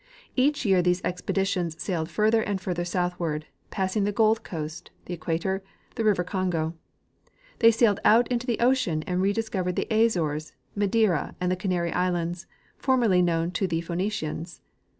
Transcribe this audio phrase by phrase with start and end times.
[0.35, 5.61] Each year these expeditions sailed further and further soutliAvard, passing the Gold coast, the equator,
[5.93, 6.73] the river Congo.
[7.59, 12.47] They sailed out into the ocean and rediscovered the Azores, Madeira and the Canary islands,
[12.77, 14.61] formerly knoAvn to the Phenicians.